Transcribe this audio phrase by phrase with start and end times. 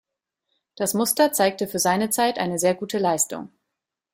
[0.77, 3.51] Das Muster zeigte für seine Zeit eine sehr gute Leistung.